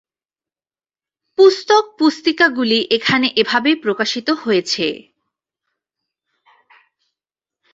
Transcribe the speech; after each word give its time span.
পুস্তক-পুস্তিকাগুলি 1.37 2.79
এখানে 2.91 3.27
এভাবেই 3.35 3.75
প্রকাশিত 3.75 4.27
হয়েছে। 4.43 4.85